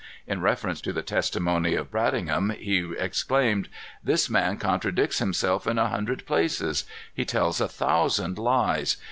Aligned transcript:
In 0.25 0.41
reference 0.41 0.81
to 0.81 0.91
the 0.93 1.03
testimony 1.03 1.75
of 1.75 1.91
Bradingham, 1.91 2.49
he 2.57 2.91
exclaimed: 2.97 3.69
"This 4.03 4.31
man 4.31 4.57
contradicts 4.57 5.19
himself 5.19 5.67
in 5.67 5.77
a 5.77 5.89
hundred 5.89 6.25
places. 6.25 6.85
He 7.13 7.23
tells 7.23 7.61
a 7.61 7.67
thousand 7.67 8.39
lies. 8.39 8.97